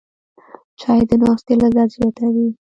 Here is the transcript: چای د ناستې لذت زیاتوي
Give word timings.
چای 0.79 1.01
د 1.09 1.11
ناستې 1.21 1.53
لذت 1.61 1.89
زیاتوي 1.95 2.47